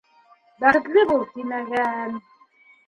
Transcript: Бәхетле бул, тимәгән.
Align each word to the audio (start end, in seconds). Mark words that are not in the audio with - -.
Бәхетле 0.63 1.05
бул, 1.11 1.23
тимәгән. 1.37 2.21